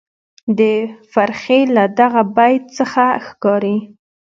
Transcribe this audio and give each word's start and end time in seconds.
د 0.57 0.59
فرخي 1.11 1.61
له 1.75 1.83
دغه 1.99 2.21
بیت 2.35 2.63
څخه 2.77 3.03
ښکاري، 3.25 3.77